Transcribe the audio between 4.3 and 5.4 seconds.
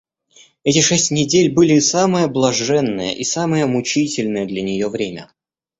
для нее время.